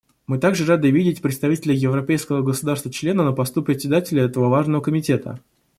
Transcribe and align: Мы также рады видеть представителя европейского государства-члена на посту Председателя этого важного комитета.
Мы 0.25 0.39
также 0.39 0.65
рады 0.65 0.89
видеть 0.89 1.21
представителя 1.21 1.75
европейского 1.75 2.41
государства-члена 2.41 3.21
на 3.23 3.33
посту 3.33 3.61
Председателя 3.61 4.23
этого 4.23 4.49
важного 4.49 4.81
комитета. 4.81 5.39